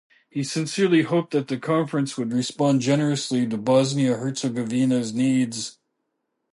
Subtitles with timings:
[0.31, 5.77] He sincerely hoped that the Conference would respond generously to Bosnia-Herzegovina's needs.